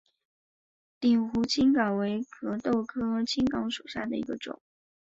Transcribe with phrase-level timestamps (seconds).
[0.99, 4.59] 鼎湖青冈为壳斗科青冈属下的一个种。